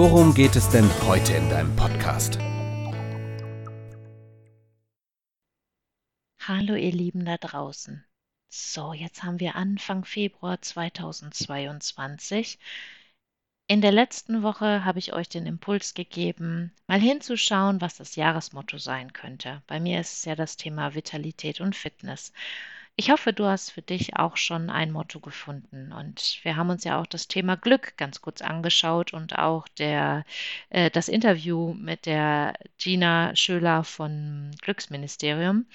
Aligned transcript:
worum 0.00 0.32
geht 0.32 0.56
es 0.56 0.66
denn 0.70 0.88
heute 1.06 1.34
in 1.34 1.50
deinem 1.50 1.76
Podcast? 1.76 2.38
Hallo 6.40 6.74
ihr 6.74 6.90
Lieben 6.90 7.26
da 7.26 7.36
draußen. 7.36 8.02
So, 8.48 8.94
jetzt 8.94 9.22
haben 9.22 9.40
wir 9.40 9.56
Anfang 9.56 10.06
Februar 10.06 10.62
2022. 10.62 12.58
In 13.70 13.82
der 13.82 13.92
letzten 13.92 14.42
Woche 14.42 14.84
habe 14.84 14.98
ich 14.98 15.12
euch 15.12 15.28
den 15.28 15.46
Impuls 15.46 15.94
gegeben, 15.94 16.72
mal 16.88 16.98
hinzuschauen, 16.98 17.80
was 17.80 17.96
das 17.98 18.16
Jahresmotto 18.16 18.78
sein 18.78 19.12
könnte. 19.12 19.62
Bei 19.68 19.78
mir 19.78 20.00
ist 20.00 20.12
es 20.12 20.24
ja 20.24 20.34
das 20.34 20.56
Thema 20.56 20.96
Vitalität 20.96 21.60
und 21.60 21.76
Fitness. 21.76 22.32
Ich 22.96 23.12
hoffe, 23.12 23.32
du 23.32 23.44
hast 23.44 23.70
für 23.70 23.80
dich 23.80 24.16
auch 24.16 24.36
schon 24.36 24.70
ein 24.70 24.90
Motto 24.90 25.20
gefunden. 25.20 25.92
Und 25.92 26.40
wir 26.42 26.56
haben 26.56 26.70
uns 26.70 26.82
ja 26.82 27.00
auch 27.00 27.06
das 27.06 27.28
Thema 27.28 27.54
Glück 27.56 27.96
ganz 27.96 28.20
kurz 28.20 28.42
angeschaut 28.42 29.12
und 29.12 29.38
auch 29.38 29.68
der, 29.68 30.24
äh, 30.70 30.90
das 30.90 31.06
Interview 31.06 31.72
mit 31.74 32.06
der 32.06 32.54
Gina 32.76 33.36
Schöler 33.36 33.84
von 33.84 34.50
Glücksministerium 34.62 35.66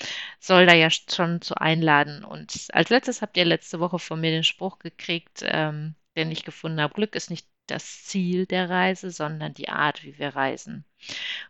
soll 0.42 0.66
da 0.66 0.74
ja 0.74 0.90
schon 0.90 1.40
zu 1.42 1.56
einladen. 1.56 2.26
Und 2.26 2.68
als 2.74 2.90
letztes 2.90 3.22
habt 3.22 3.38
ihr 3.38 3.46
letzte 3.46 3.80
Woche 3.80 4.00
von 4.00 4.20
mir 4.20 4.32
den 4.32 4.44
Spruch 4.44 4.80
gekriegt, 4.80 5.44
ähm, 5.46 5.96
den 6.18 6.30
ich 6.30 6.44
gefunden 6.44 6.82
habe, 6.82 6.94
Glück 6.94 7.16
ist 7.16 7.30
nicht 7.30 7.48
das 7.68 8.04
Ziel 8.04 8.46
der 8.46 8.70
Reise, 8.70 9.12
sondern 9.12 9.54
die 9.54 9.70
Art, 9.70 10.04
wie 10.04 10.18
wir 10.18 10.36
reisen. 10.36 10.86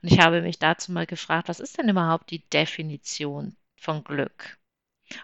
Und 0.01 0.11
ich 0.11 0.19
habe 0.19 0.41
mich 0.41 0.59
dazu 0.59 0.91
mal 0.91 1.05
gefragt, 1.05 1.49
was 1.49 1.59
ist 1.59 1.77
denn 1.77 1.89
überhaupt 1.89 2.31
die 2.31 2.47
Definition 2.49 3.55
von 3.75 4.03
Glück? 4.03 4.57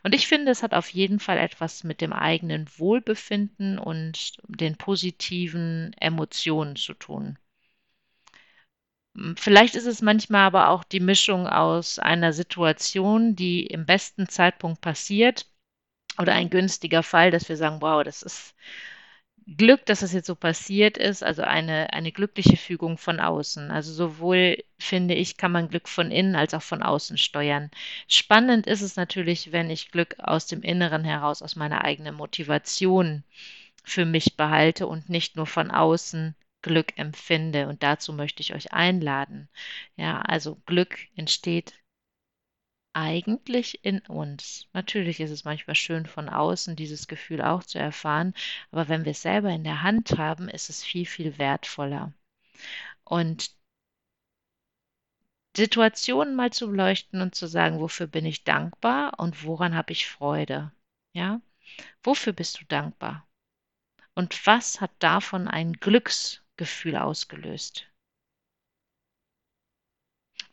Und 0.04 0.14
ich 0.14 0.28
finde, 0.28 0.52
es 0.52 0.64
hat 0.64 0.74
auf 0.74 0.90
jeden 0.90 1.20
Fall 1.20 1.38
etwas 1.38 1.84
mit 1.84 2.02
dem 2.02 2.14
eigenen 2.14 2.68
Wohlbefinden 2.78 3.80
und 3.80 4.38
den 4.48 4.78
positiven 4.78 5.94
Emotionen 6.00 6.76
zu 6.76 6.94
tun. 6.94 7.38
Hm, 9.16 9.36
vielleicht 9.38 9.76
ist 9.76 9.86
es 9.88 10.02
manchmal 10.02 10.46
aber 10.46 10.70
auch 10.70 10.84
die 10.84 11.00
Mischung 11.00 11.48
aus 11.48 12.00
einer 12.00 12.34
Situation, 12.34 13.36
die 13.36 13.66
im 13.66 13.86
besten 13.86 14.28
Zeitpunkt 14.30 14.82
passiert 14.82 15.48
oder 16.20 16.34
ein 16.34 16.50
günstiger 16.50 17.04
Fall, 17.04 17.32
dass 17.32 17.50
wir 17.50 17.58
sagen, 17.58 17.82
wow, 17.82 18.04
das 18.04 18.22
ist 18.22 18.56
Glück, 19.58 19.86
dass 19.86 20.00
das 20.02 20.14
jetzt 20.14 20.28
so 20.28 20.36
passiert 20.36 20.98
ist, 20.98 21.24
also 21.24 21.42
eine, 21.44 21.94
eine 21.94 22.12
glückliche 22.12 22.58
Fügung 22.58 22.98
von 22.98 23.20
außen. 23.20 23.70
Also 23.72 23.94
sowohl, 23.94 24.64
finde 24.80 25.14
ich, 25.16 25.38
kann 25.38 25.52
man 25.52 25.68
Glück 25.70 25.88
von 25.90 26.12
innen 26.12 26.36
als 26.36 26.54
auch 26.54 26.62
von 26.62 26.82
außen 26.84 27.18
steuern. 27.18 27.70
Spannend 28.08 28.66
ist 28.68 28.82
es 28.82 28.96
natürlich, 28.96 29.52
wenn 29.52 29.70
ich 29.70 29.92
Glück 29.92 30.16
aus 30.20 30.48
dem 30.48 30.62
Inneren 30.64 31.04
heraus, 31.04 31.42
aus 31.42 31.56
meiner 31.56 31.84
eigenen 31.84 32.16
Motivation 32.16 33.24
für 33.84 34.06
mich 34.06 34.38
behalte 34.38 34.88
und 34.88 35.10
nicht 35.10 35.36
nur 35.36 35.48
von 35.48 35.72
außen 35.72 36.36
Glück 36.62 36.98
empfinde. 36.98 37.68
Und 37.68 37.84
dazu 37.84 38.14
möchte 38.14 38.42
ich 38.42 38.54
euch 38.56 38.74
einladen. 38.74 39.50
Ja, 39.98 40.22
also 40.22 40.62
Glück 40.66 40.98
entsteht 41.16 41.74
eigentlich 42.94 43.84
in 43.86 44.00
uns. 44.00 44.68
Natürlich 44.74 45.20
ist 45.20 45.32
es 45.32 45.46
manchmal 45.46 45.76
schön 45.76 46.06
von 46.06 46.30
außen 46.30 46.76
dieses 46.76 47.08
Gefühl 47.08 47.42
auch 47.42 47.64
zu 47.64 47.80
erfahren, 47.80 48.34
aber 48.72 48.90
wenn 48.90 49.06
wir 49.06 49.12
es 49.12 49.22
selber 49.22 49.50
in 49.50 49.64
der 49.64 49.84
Hand 49.84 50.18
haben, 50.18 50.50
ist 50.50 50.70
es 50.70 50.84
viel, 50.84 51.06
viel 51.06 51.38
wertvoller. 51.38 52.14
Und 53.04 53.52
Situationen 55.56 56.36
mal 56.36 56.52
zu 56.52 56.70
beleuchten 56.70 57.22
und 57.22 57.36
zu 57.36 57.48
sagen, 57.48 57.80
wofür 57.80 58.08
bin 58.08 58.26
ich 58.26 58.44
dankbar 58.46 59.20
und 59.20 59.44
woran 59.44 59.76
habe 59.76 59.92
ich 59.92 60.08
Freude? 60.08 60.72
Ja? 61.14 61.42
Wofür 62.04 62.34
bist 62.34 62.62
du 62.62 62.66
dankbar? 62.66 63.28
Und 64.16 64.46
was 64.46 64.82
hat 64.82 64.92
davon 65.00 65.48
ein 65.48 65.74
Glücksgefühl 65.74 66.96
ausgelöst? 66.96 67.91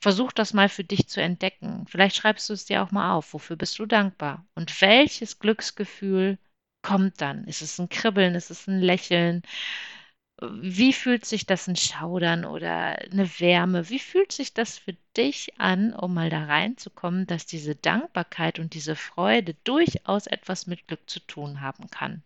Versuch 0.00 0.32
das 0.32 0.54
mal 0.54 0.68
für 0.68 0.84
dich 0.84 1.08
zu 1.08 1.20
entdecken. 1.20 1.86
Vielleicht 1.88 2.16
schreibst 2.16 2.48
du 2.48 2.52
es 2.54 2.64
dir 2.64 2.82
auch 2.82 2.90
mal 2.90 3.12
auf. 3.14 3.32
Wofür 3.34 3.56
bist 3.56 3.78
du 3.78 3.86
dankbar? 3.86 4.46
Und 4.54 4.80
welches 4.80 5.38
Glücksgefühl 5.38 6.38
kommt 6.82 7.20
dann? 7.20 7.44
Ist 7.44 7.62
es 7.62 7.78
ein 7.78 7.88
Kribbeln? 7.88 8.34
Ist 8.34 8.50
es 8.50 8.66
ein 8.68 8.80
Lächeln? 8.80 9.42
Wie 10.40 10.92
fühlt 10.92 11.24
sich 11.24 11.46
das 11.46 11.66
ein 11.68 11.76
Schaudern 11.76 12.44
oder 12.44 12.98
eine 13.10 13.28
Wärme? 13.40 13.88
Wie 13.88 13.98
fühlt 13.98 14.32
sich 14.32 14.54
das 14.54 14.78
für 14.78 14.94
dich 15.16 15.58
an, 15.58 15.92
um 15.92 16.14
mal 16.14 16.30
da 16.30 16.44
reinzukommen, 16.44 17.26
dass 17.26 17.46
diese 17.46 17.74
Dankbarkeit 17.74 18.58
und 18.58 18.74
diese 18.74 18.94
Freude 18.96 19.54
durchaus 19.64 20.26
etwas 20.26 20.66
mit 20.66 20.86
Glück 20.88 21.08
zu 21.10 21.20
tun 21.20 21.60
haben 21.60 21.90
kann? 21.90 22.22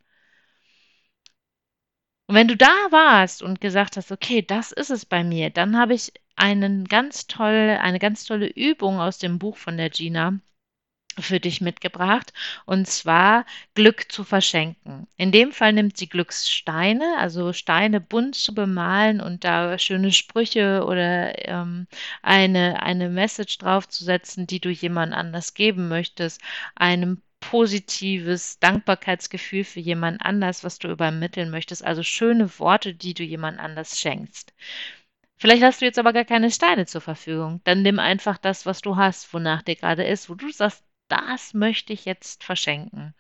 Und 2.27 2.35
wenn 2.35 2.49
du 2.49 2.57
da 2.57 2.75
warst 2.91 3.43
und 3.43 3.61
gesagt 3.61 3.97
hast, 3.97 4.11
okay, 4.11 4.43
das 4.43 4.73
ist 4.73 4.91
es 4.91 5.05
bei 5.07 5.23
mir, 5.25 5.51
dann 5.51 5.77
habe 5.79 5.95
ich 5.95 6.13
einen 6.37 6.87
ganz 6.87 7.27
toll, 7.27 7.79
eine 7.81 7.99
ganz 7.99 8.25
tolle 8.25 8.47
Übung 8.47 9.01
aus 9.01 9.19
dem 9.19 9.39
Buch 9.39 9.57
von 9.57 9.77
der 9.77 9.91
Gina 9.91 10.39
für 11.21 11.41
dich 11.41 11.61
mitgebracht 11.61 12.33
und 12.65 12.87
zwar 12.89 13.45
Glück 13.75 14.11
zu 14.11 14.25
verschenken. 14.25 15.07
In 15.17 15.31
dem 15.31 15.53
Fall 15.53 15.73
nimmt 15.75 15.97
sie 15.97 16.09
Glückssteine, 16.09 17.17
also 17.19 17.53
Steine 17.53 18.01
bunt 18.01 18.35
zu 18.35 18.55
bemalen 18.55 19.21
und 19.21 19.45
da 19.45 19.79
schöne 19.79 20.13
Sprüche 20.13 20.85
oder 20.87 21.49
ähm, 21.49 21.87
eine, 22.23 22.83
eine 22.83 23.11
Message 23.11 23.59
draufzusetzen, 23.59 24.47
die 24.47 24.61
du 24.61 24.71
jemand 24.71 25.13
anders 25.13 25.55
geben 25.55 25.89
möchtest, 25.89 26.41
einem 26.75 27.21
positives 27.41 28.59
Dankbarkeitsgefühl 28.61 29.65
für 29.65 29.81
jemand 29.81 30.25
anders, 30.25 30.65
was 30.65 30.79
du 30.79 30.89
übermitteln 30.89 31.51
möchtest, 31.51 31.85
also 31.85 32.03
schöne 32.03 32.59
Worte, 32.59 32.95
die 32.95 33.15
du 33.15 33.25
jemand 33.25 33.59
anders 33.59 34.01
schenkst. 34.01 34.55
Vielleicht 35.43 35.65
hast 35.65 35.81
du 35.81 35.87
jetzt 35.87 35.99
aber 35.99 36.13
gar 36.13 36.25
keine 36.25 36.53
Steine 36.53 36.87
zur 36.87 37.01
Verfügung. 37.01 37.61
Dann 37.65 37.83
nimm 37.83 37.99
einfach 37.99 38.39
das, 38.39 38.65
was 38.65 38.81
du 38.81 38.95
hast, 38.95 39.35
wonach 39.35 39.63
dir 39.63 39.75
gerade 39.75 40.05
ist, 40.05 40.31
wo 40.31 40.37
du 40.37 40.49
sagst, 40.53 40.85
das 41.09 41.53
möchte 41.53 41.93
ich 41.93 42.05
jetzt 42.05 42.45
verschenken. 42.45 43.13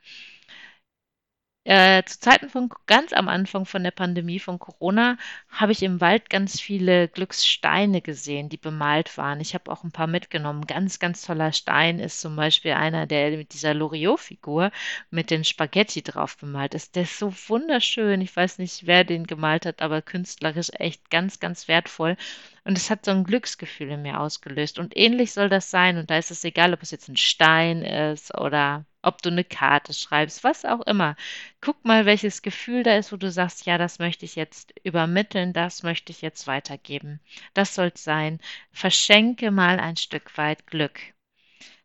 Äh, 1.64 2.02
zu 2.04 2.18
Zeiten 2.18 2.48
von 2.50 2.70
ganz 2.86 3.12
am 3.12 3.28
Anfang 3.28 3.66
von 3.66 3.84
der 3.84 3.92
Pandemie 3.92 4.40
von 4.40 4.58
Corona 4.58 5.16
habe 5.48 5.70
ich 5.70 5.84
im 5.84 6.00
Wald 6.00 6.28
ganz 6.28 6.60
viele 6.60 7.06
Glückssteine 7.06 8.00
gesehen, 8.00 8.48
die 8.48 8.56
bemalt 8.56 9.16
waren. 9.16 9.40
Ich 9.40 9.54
habe 9.54 9.70
auch 9.70 9.84
ein 9.84 9.92
paar 9.92 10.08
mitgenommen. 10.08 10.66
Ganz, 10.66 10.98
ganz 10.98 11.22
toller 11.22 11.52
Stein 11.52 12.00
ist 12.00 12.20
zum 12.20 12.34
Beispiel 12.34 12.72
einer, 12.72 13.06
der 13.06 13.36
mit 13.36 13.52
dieser 13.52 13.74
Loriot-Figur 13.74 14.72
mit 15.10 15.30
den 15.30 15.44
Spaghetti 15.44 16.02
drauf 16.02 16.36
bemalt 16.36 16.74
ist. 16.74 16.96
Der 16.96 17.04
ist 17.04 17.18
so 17.20 17.32
wunderschön. 17.46 18.20
Ich 18.20 18.34
weiß 18.34 18.58
nicht, 18.58 18.86
wer 18.88 19.04
den 19.04 19.24
gemalt 19.24 19.64
hat, 19.64 19.82
aber 19.82 20.02
künstlerisch 20.02 20.70
echt 20.74 21.10
ganz, 21.10 21.38
ganz 21.38 21.68
wertvoll. 21.68 22.16
Und 22.64 22.78
es 22.78 22.90
hat 22.90 23.04
so 23.04 23.10
ein 23.10 23.24
Glücksgefühl 23.24 23.90
in 23.90 24.02
mir 24.02 24.20
ausgelöst. 24.20 24.78
Und 24.78 24.96
ähnlich 24.96 25.32
soll 25.32 25.48
das 25.48 25.70
sein. 25.70 25.98
Und 25.98 26.10
da 26.10 26.18
ist 26.18 26.30
es 26.30 26.44
egal, 26.44 26.72
ob 26.74 26.82
es 26.82 26.92
jetzt 26.92 27.08
ein 27.08 27.16
Stein 27.16 27.82
ist 27.82 28.36
oder 28.38 28.84
ob 29.02 29.20
du 29.20 29.30
eine 29.30 29.44
Karte 29.44 29.92
schreibst, 29.92 30.44
was 30.44 30.64
auch 30.64 30.80
immer. 30.82 31.16
Guck 31.60 31.84
mal, 31.84 32.06
welches 32.06 32.42
Gefühl 32.42 32.84
da 32.84 32.96
ist, 32.96 33.12
wo 33.12 33.16
du 33.16 33.30
sagst, 33.30 33.66
ja, 33.66 33.78
das 33.78 33.98
möchte 33.98 34.24
ich 34.24 34.36
jetzt 34.36 34.72
übermitteln, 34.84 35.52
das 35.52 35.82
möchte 35.82 36.12
ich 36.12 36.22
jetzt 36.22 36.46
weitergeben. 36.46 37.20
Das 37.54 37.74
soll 37.74 37.90
es 37.94 38.04
sein. 38.04 38.40
Verschenke 38.70 39.50
mal 39.50 39.80
ein 39.80 39.97
Stück 39.97 40.38
weit 40.38 40.66
Glück, 40.68 41.00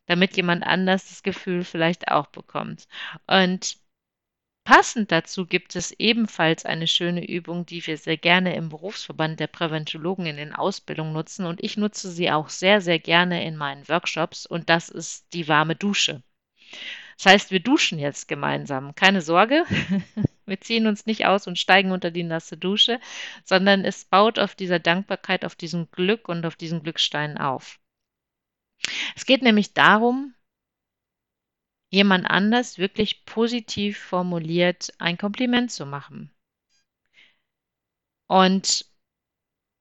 damit 0.05 0.37
jemand 0.37 0.63
anders 0.63 1.09
das 1.09 1.23
Gefühl 1.23 1.63
vielleicht 1.63 2.09
auch 2.09 2.27
bekommt. 2.27 2.87
Und 3.25 3.77
Passend 4.67 5.13
dazu 5.13 5.45
gibt 5.45 5.77
es 5.77 5.93
ebenfalls 5.97 6.65
eine 6.65 6.87
schöne 6.87 7.25
Übung, 7.25 7.65
die 7.65 7.87
wir 7.87 7.97
sehr 7.97 8.17
gerne 8.17 8.53
im 8.53 8.67
Berufsverband 8.67 9.39
der 9.39 9.47
Präventologen 9.47 10.25
in 10.25 10.35
den 10.35 10.51
Ausbildungen 10.51 11.13
nutzen 11.13 11.45
und 11.45 11.63
ich 11.63 11.77
nutze 11.77 12.11
sie 12.11 12.29
auch 12.31 12.49
sehr, 12.49 12.81
sehr 12.81 12.99
gerne 12.99 13.45
in 13.45 13.55
meinen 13.55 13.87
Workshops 13.87 14.45
und 14.45 14.69
das 14.69 14.89
ist 14.89 15.33
die 15.33 15.47
warme 15.47 15.77
Dusche. 15.77 16.21
Das 17.15 17.27
heißt, 17.27 17.51
wir 17.51 17.61
duschen 17.61 17.97
jetzt 17.97 18.27
gemeinsam. 18.27 18.93
Keine 18.93 19.21
Sorge, 19.21 19.63
wir 20.45 20.59
ziehen 20.59 20.85
uns 20.85 21.05
nicht 21.05 21.25
aus 21.25 21.47
und 21.47 21.57
steigen 21.57 21.93
unter 21.93 22.11
die 22.11 22.23
nasse 22.23 22.57
Dusche, 22.57 22.99
sondern 23.45 23.85
es 23.85 24.03
baut 24.03 24.37
auf 24.37 24.53
dieser 24.53 24.79
Dankbarkeit, 24.79 25.45
auf 25.45 25.55
diesem 25.55 25.89
Glück 25.91 26.27
und 26.27 26.45
auf 26.45 26.57
diesen 26.57 26.83
Glücksteinen 26.83 27.37
auf. 27.37 27.79
Es 29.15 29.25
geht 29.25 29.43
nämlich 29.43 29.73
darum, 29.73 30.33
jemand 31.89 32.25
anders 32.29 32.77
wirklich 32.77 33.25
positiv 33.25 33.97
formuliert 33.99 34.93
ein 34.99 35.17
Kompliment 35.17 35.71
zu 35.71 35.85
machen. 35.85 36.31
Und 38.27 38.85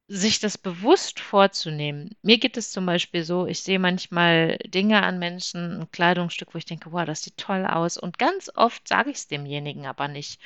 sich 0.08 0.38
das 0.41 0.56
bewusst 0.58 1.19
vorzunehmen. 1.20 2.17
Mir 2.23 2.38
geht 2.38 2.56
es 2.56 2.70
zum 2.73 2.87
Beispiel 2.87 3.25
so, 3.25 3.47
ich 3.47 3.61
sehe 3.62 3.79
manchmal 3.79 4.56
Dinge 4.67 5.03
an 5.03 5.19
Menschen, 5.19 5.81
ein 5.81 5.91
Kleidungsstück, 5.91 6.55
wo 6.55 6.58
ich 6.58 6.64
denke, 6.64 6.93
wow, 6.93 7.05
das 7.05 7.23
sieht 7.23 7.37
toll 7.37 7.67
aus. 7.67 7.97
Und 7.97 8.19
ganz 8.19 8.50
oft 8.55 8.87
sage 8.87 9.11
ich 9.11 9.17
es 9.17 9.26
demjenigen 9.29 9.87
aber 9.87 10.09
nicht. 10.09 10.41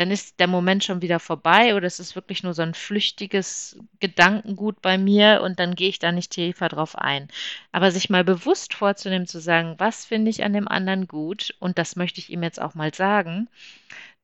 Dann 0.00 0.10
ist 0.10 0.40
der 0.40 0.46
Moment 0.46 0.82
schon 0.82 1.02
wieder 1.02 1.20
vorbei 1.20 1.74
oder 1.74 1.86
es 1.86 2.00
ist 2.00 2.14
wirklich 2.14 2.42
nur 2.42 2.54
so 2.54 2.62
ein 2.62 2.72
flüchtiges 2.72 3.78
Gedankengut 4.00 4.80
bei 4.80 4.96
mir 4.96 5.42
und 5.44 5.60
dann 5.60 5.74
gehe 5.74 5.90
ich 5.90 5.98
da 5.98 6.10
nicht 6.10 6.32
tiefer 6.32 6.70
drauf 6.70 6.96
ein. 6.96 7.28
Aber 7.70 7.90
sich 7.90 8.08
mal 8.08 8.24
bewusst 8.24 8.72
vorzunehmen, 8.72 9.26
zu 9.26 9.40
sagen, 9.40 9.74
was 9.76 10.06
finde 10.06 10.30
ich 10.30 10.42
an 10.42 10.54
dem 10.54 10.68
anderen 10.68 11.06
gut 11.06 11.54
und 11.58 11.76
das 11.76 11.96
möchte 11.96 12.18
ich 12.18 12.30
ihm 12.30 12.42
jetzt 12.42 12.62
auch 12.62 12.74
mal 12.74 12.94
sagen, 12.94 13.50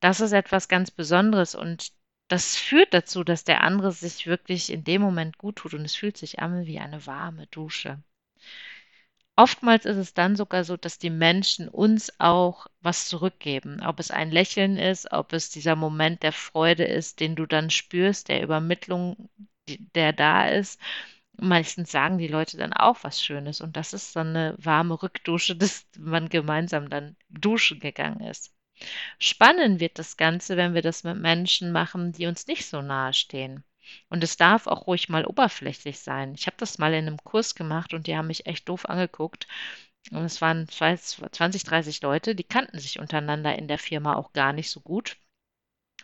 das 0.00 0.20
ist 0.20 0.32
etwas 0.32 0.68
ganz 0.68 0.90
Besonderes 0.90 1.54
und 1.54 1.92
das 2.28 2.56
führt 2.56 2.94
dazu, 2.94 3.22
dass 3.22 3.44
der 3.44 3.62
andere 3.62 3.92
sich 3.92 4.26
wirklich 4.26 4.72
in 4.72 4.82
dem 4.82 5.02
Moment 5.02 5.36
gut 5.36 5.56
tut 5.56 5.74
und 5.74 5.84
es 5.84 5.94
fühlt 5.94 6.16
sich 6.16 6.38
an 6.38 6.64
wie 6.64 6.78
eine 6.78 7.06
warme 7.06 7.48
Dusche. 7.48 8.02
Oftmals 9.36 9.84
ist 9.84 9.98
es 9.98 10.14
dann 10.14 10.34
sogar 10.34 10.64
so, 10.64 10.76
dass 10.76 10.98
die 10.98 11.10
Menschen 11.10 11.68
uns 11.68 12.12
auch 12.18 12.66
was 12.80 13.06
zurückgeben. 13.06 13.82
Ob 13.82 14.00
es 14.00 14.10
ein 14.10 14.30
Lächeln 14.30 14.78
ist, 14.78 15.12
ob 15.12 15.32
es 15.34 15.50
dieser 15.50 15.76
Moment 15.76 16.22
der 16.22 16.32
Freude 16.32 16.84
ist, 16.84 17.20
den 17.20 17.36
du 17.36 17.46
dann 17.46 17.70
spürst, 17.70 18.28
der 18.28 18.42
Übermittlung, 18.42 19.28
der 19.94 20.12
da 20.12 20.48
ist. 20.48 20.80
Meistens 21.38 21.90
sagen 21.92 22.16
die 22.18 22.28
Leute 22.28 22.56
dann 22.56 22.72
auch 22.72 22.98
was 23.02 23.22
Schönes 23.22 23.60
und 23.60 23.76
das 23.76 23.92
ist 23.92 24.12
so 24.14 24.20
eine 24.20 24.54
warme 24.58 25.02
Rückdusche, 25.02 25.54
dass 25.56 25.86
man 25.98 26.28
gemeinsam 26.30 26.88
dann 26.88 27.16
duschen 27.28 27.78
gegangen 27.80 28.20
ist. 28.22 28.54
Spannend 29.18 29.80
wird 29.80 29.98
das 29.98 30.16
Ganze, 30.16 30.56
wenn 30.56 30.74
wir 30.74 30.82
das 30.82 31.04
mit 31.04 31.18
Menschen 31.18 31.72
machen, 31.72 32.12
die 32.12 32.26
uns 32.26 32.46
nicht 32.46 32.66
so 32.66 32.82
nahe 32.82 33.12
stehen. 33.12 33.64
Und 34.08 34.24
es 34.24 34.36
darf 34.36 34.66
auch 34.66 34.86
ruhig 34.86 35.08
mal 35.08 35.26
oberflächlich 35.26 36.00
sein. 36.00 36.34
Ich 36.34 36.46
habe 36.46 36.56
das 36.58 36.78
mal 36.78 36.92
in 36.94 37.06
einem 37.06 37.18
Kurs 37.24 37.54
gemacht 37.54 37.94
und 37.94 38.06
die 38.06 38.16
haben 38.16 38.26
mich 38.28 38.46
echt 38.46 38.68
doof 38.68 38.88
angeguckt. 38.88 39.46
Und 40.10 40.24
es 40.24 40.40
waren 40.40 40.68
20, 40.68 41.64
30 41.64 42.02
Leute, 42.02 42.34
die 42.34 42.44
kannten 42.44 42.78
sich 42.78 42.98
untereinander 43.00 43.56
in 43.58 43.68
der 43.68 43.78
Firma 43.78 44.14
auch 44.14 44.32
gar 44.32 44.52
nicht 44.52 44.70
so 44.70 44.80
gut. 44.80 45.16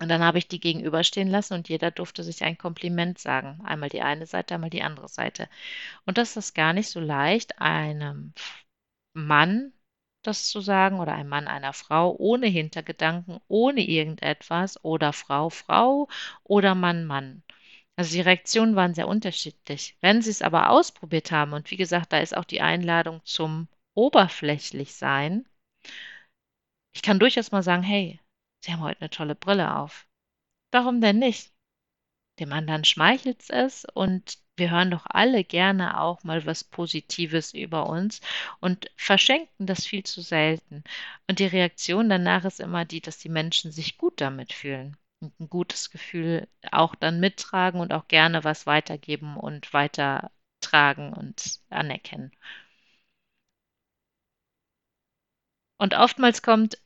Und 0.00 0.08
dann 0.08 0.22
habe 0.22 0.38
ich 0.38 0.48
die 0.48 0.60
gegenüberstehen 0.60 1.28
lassen 1.28 1.54
und 1.54 1.68
jeder 1.68 1.90
durfte 1.90 2.24
sich 2.24 2.42
ein 2.42 2.58
Kompliment 2.58 3.18
sagen. 3.18 3.60
Einmal 3.64 3.88
die 3.88 4.02
eine 4.02 4.26
Seite, 4.26 4.54
einmal 4.54 4.70
die 4.70 4.82
andere 4.82 5.08
Seite. 5.08 5.48
Und 6.06 6.18
das 6.18 6.36
ist 6.36 6.54
gar 6.54 6.72
nicht 6.72 6.90
so 6.90 7.00
leicht, 7.00 7.60
einem 7.60 8.32
Mann 9.14 9.72
das 10.22 10.48
zu 10.48 10.60
sagen 10.60 11.00
oder 11.00 11.14
ein 11.14 11.28
Mann 11.28 11.48
einer 11.48 11.72
Frau 11.72 12.14
ohne 12.18 12.46
Hintergedanken, 12.46 13.40
ohne 13.48 13.82
irgendetwas 13.82 14.82
oder 14.84 15.12
Frau, 15.12 15.50
Frau 15.50 16.08
oder 16.44 16.74
Mann, 16.74 17.04
Mann. 17.04 17.42
Also 17.96 18.14
die 18.14 18.22
Reaktionen 18.22 18.74
waren 18.74 18.94
sehr 18.94 19.08
unterschiedlich. 19.08 19.96
Wenn 20.00 20.22
Sie 20.22 20.30
es 20.30 20.42
aber 20.42 20.70
ausprobiert 20.70 21.30
haben, 21.30 21.52
und 21.52 21.70
wie 21.70 21.76
gesagt, 21.76 22.12
da 22.12 22.18
ist 22.20 22.36
auch 22.36 22.44
die 22.44 22.60
Einladung 22.62 23.20
zum 23.24 23.68
oberflächlich 23.94 24.94
sein, 24.94 25.46
ich 26.94 27.02
kann 27.02 27.18
durchaus 27.18 27.52
mal 27.52 27.62
sagen, 27.62 27.82
hey, 27.82 28.20
Sie 28.64 28.72
haben 28.72 28.82
heute 28.82 29.00
eine 29.00 29.10
tolle 29.10 29.34
Brille 29.34 29.76
auf. 29.76 30.06
Warum 30.70 31.00
denn 31.00 31.18
nicht? 31.18 31.52
Dem 32.38 32.52
anderen 32.52 32.84
schmeichelt 32.84 33.50
es 33.50 33.84
und 33.84 34.38
wir 34.56 34.70
hören 34.70 34.90
doch 34.90 35.04
alle 35.06 35.44
gerne 35.44 36.00
auch 36.00 36.24
mal 36.24 36.46
was 36.46 36.64
Positives 36.64 37.52
über 37.52 37.88
uns 37.88 38.20
und 38.60 38.90
verschenken 38.96 39.66
das 39.66 39.86
viel 39.86 40.04
zu 40.04 40.22
selten. 40.22 40.82
Und 41.28 41.40
die 41.40 41.46
Reaktion 41.46 42.08
danach 42.08 42.44
ist 42.44 42.60
immer 42.60 42.84
die, 42.84 43.00
dass 43.00 43.18
die 43.18 43.28
Menschen 43.28 43.70
sich 43.70 43.98
gut 43.98 44.20
damit 44.20 44.52
fühlen 44.52 44.96
ein 45.22 45.48
gutes 45.48 45.90
Gefühl 45.90 46.48
auch 46.70 46.94
dann 46.94 47.20
mittragen 47.20 47.80
und 47.80 47.92
auch 47.92 48.08
gerne 48.08 48.44
was 48.44 48.66
weitergeben 48.66 49.36
und 49.36 49.72
weitertragen 49.72 51.12
und 51.14 51.60
anerkennen. 51.70 52.32
Und 55.78 55.92
oftmals 55.94 56.40
kommt 56.42 56.78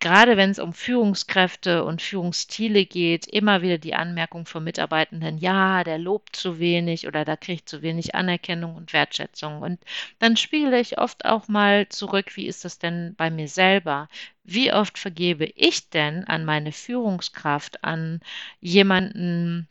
gerade 0.00 0.36
wenn 0.36 0.50
es 0.50 0.58
um 0.58 0.72
Führungskräfte 0.72 1.84
und 1.84 2.02
Führungsstile 2.02 2.86
geht, 2.86 3.26
immer 3.26 3.62
wieder 3.62 3.78
die 3.78 3.94
Anmerkung 3.94 4.46
von 4.46 4.64
Mitarbeitenden, 4.64 5.38
ja, 5.38 5.84
der 5.84 5.98
lobt 5.98 6.36
zu 6.36 6.58
wenig 6.58 7.06
oder 7.06 7.24
da 7.24 7.36
kriegt 7.36 7.68
zu 7.68 7.82
wenig 7.82 8.14
Anerkennung 8.14 8.76
und 8.76 8.92
Wertschätzung. 8.92 9.62
Und 9.62 9.80
dann 10.18 10.36
spiele 10.36 10.80
ich 10.80 10.98
oft 10.98 11.24
auch 11.24 11.48
mal 11.48 11.88
zurück, 11.88 12.36
wie 12.36 12.46
ist 12.46 12.64
das 12.64 12.78
denn 12.78 13.14
bei 13.16 13.30
mir 13.30 13.48
selber? 13.48 14.08
Wie 14.44 14.72
oft 14.72 14.98
vergebe 14.98 15.44
ich 15.44 15.90
denn 15.90 16.24
an 16.24 16.44
meine 16.44 16.72
Führungskraft, 16.72 17.84
an 17.84 18.20
jemanden, 18.60 19.68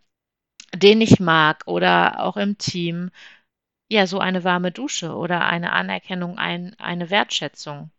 den 0.76 1.02
ich 1.02 1.20
mag 1.20 1.64
oder 1.68 2.24
auch 2.24 2.38
im 2.38 2.58
Team, 2.58 3.12
ja, 3.90 4.08
so 4.08 4.20
eine 4.20 4.44
warme 4.44 4.72
Dusche 4.72 5.16
oder 5.16 5.46
eine 5.46 5.72
Anerkennung, 5.74 6.38
ein, 6.38 6.76
eine 6.80 7.10
Wertschätzung? 7.10 7.92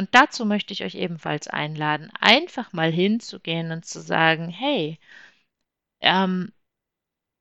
Und 0.00 0.14
dazu 0.14 0.46
möchte 0.46 0.72
ich 0.72 0.82
euch 0.82 0.94
ebenfalls 0.94 1.46
einladen, 1.46 2.10
einfach 2.18 2.72
mal 2.72 2.90
hinzugehen 2.90 3.70
und 3.70 3.84
zu 3.84 4.00
sagen, 4.00 4.48
hey, 4.48 4.98
ähm, 6.00 6.52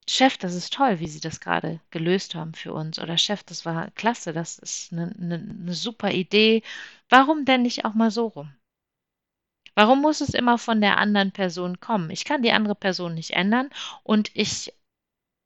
Chef, 0.06 0.38
das 0.38 0.54
ist 0.56 0.74
toll, 0.74 1.00
wie 1.00 1.08
Sie 1.08 1.22
das 1.22 1.40
gerade 1.40 1.80
gelöst 1.90 2.36
haben 2.36 2.54
für 2.54 2.74
uns. 2.74 3.00
Oder 3.00 3.18
Chef, 3.18 3.44
das 3.44 3.66
war 3.66 3.92
klasse, 3.92 4.34
das 4.34 4.60
ist 4.60 4.92
eine, 4.92 5.16
eine, 5.18 5.36
eine 5.36 5.74
super 5.74 6.12
Idee. 6.12 6.62
Warum 7.08 7.46
denn 7.46 7.62
nicht 7.62 7.86
auch 7.86 7.94
mal 7.94 8.12
so 8.12 8.28
rum? 8.28 8.54
Warum 9.74 10.02
muss 10.02 10.20
es 10.20 10.34
immer 10.34 10.58
von 10.58 10.82
der 10.82 10.98
anderen 10.98 11.32
Person 11.32 11.80
kommen? 11.80 12.10
Ich 12.10 12.26
kann 12.26 12.42
die 12.42 12.52
andere 12.52 12.76
Person 12.76 13.14
nicht 13.16 13.32
ändern 13.32 13.70
und 14.04 14.32
ich 14.34 14.74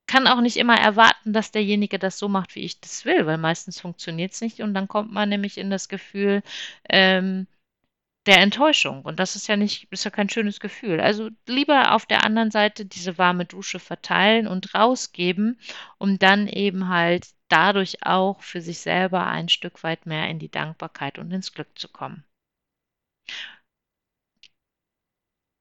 kann 0.07 0.27
auch 0.27 0.41
nicht 0.41 0.57
immer 0.57 0.77
erwarten, 0.77 1.33
dass 1.33 1.51
derjenige 1.51 1.99
das 1.99 2.17
so 2.19 2.27
macht, 2.29 2.55
wie 2.55 2.61
ich 2.61 2.79
das 2.79 3.05
will, 3.05 3.25
weil 3.25 3.37
meistens 3.37 3.79
funktioniert 3.79 4.33
es 4.33 4.41
nicht 4.41 4.61
und 4.61 4.73
dann 4.73 4.87
kommt 4.87 5.11
man 5.11 5.29
nämlich 5.29 5.57
in 5.57 5.69
das 5.69 5.89
Gefühl 5.89 6.43
ähm, 6.89 7.47
der 8.25 8.39
Enttäuschung 8.39 9.03
und 9.03 9.19
das 9.19 9.35
ist 9.35 9.47
ja 9.47 9.57
nicht, 9.57 9.91
ist 9.91 10.05
ja 10.05 10.11
kein 10.11 10.29
schönes 10.29 10.59
Gefühl. 10.59 11.01
Also 11.01 11.29
lieber 11.47 11.93
auf 11.93 12.05
der 12.05 12.23
anderen 12.23 12.51
Seite 12.51 12.85
diese 12.85 13.17
warme 13.17 13.45
Dusche 13.45 13.79
verteilen 13.79 14.47
und 14.47 14.73
rausgeben, 14.73 15.59
um 15.97 16.19
dann 16.19 16.47
eben 16.47 16.87
halt 16.89 17.27
dadurch 17.49 18.05
auch 18.05 18.41
für 18.41 18.61
sich 18.61 18.79
selber 18.79 19.27
ein 19.27 19.49
Stück 19.49 19.83
weit 19.83 20.05
mehr 20.05 20.29
in 20.29 20.39
die 20.39 20.49
Dankbarkeit 20.49 21.19
und 21.19 21.31
ins 21.31 21.53
Glück 21.53 21.77
zu 21.77 21.87
kommen. 21.89 22.23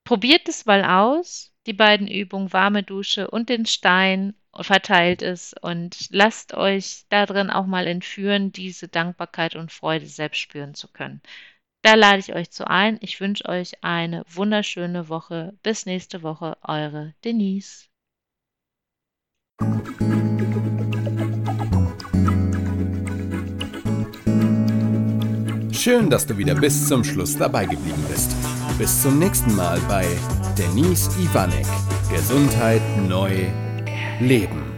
Probiert 0.04 0.48
es 0.48 0.64
mal 0.66 0.84
aus, 0.84 1.51
die 1.66 1.72
beiden 1.72 2.08
Übungen 2.08 2.52
warme 2.52 2.82
Dusche 2.82 3.30
und 3.30 3.48
den 3.48 3.66
Stein 3.66 4.34
verteilt 4.54 5.22
ist 5.22 5.60
und 5.62 6.08
lasst 6.10 6.54
euch 6.54 7.04
darin 7.08 7.50
auch 7.50 7.66
mal 7.66 7.86
entführen, 7.86 8.52
diese 8.52 8.88
Dankbarkeit 8.88 9.56
und 9.56 9.72
Freude 9.72 10.06
selbst 10.06 10.38
spüren 10.38 10.74
zu 10.74 10.88
können. 10.88 11.22
Da 11.82 11.94
lade 11.94 12.18
ich 12.18 12.34
euch 12.34 12.50
zu 12.50 12.68
ein. 12.68 12.98
Ich 13.00 13.20
wünsche 13.20 13.48
euch 13.48 13.82
eine 13.82 14.24
wunderschöne 14.28 15.08
Woche. 15.08 15.54
Bis 15.62 15.86
nächste 15.86 16.22
Woche, 16.22 16.56
eure 16.62 17.14
Denise. 17.24 17.88
Schön, 25.72 26.08
dass 26.08 26.26
du 26.26 26.38
wieder 26.38 26.54
bis 26.54 26.86
zum 26.86 27.02
Schluss 27.02 27.36
dabei 27.36 27.66
geblieben 27.66 28.04
bist. 28.08 28.36
Bis 28.78 29.02
zum 29.02 29.18
nächsten 29.18 29.56
Mal 29.56 29.80
bei 29.88 30.06
Denise 30.58 31.10
Ivanek. 31.18 31.66
Gesundheit 32.10 32.82
neu 33.08 33.46
leben. 34.20 34.71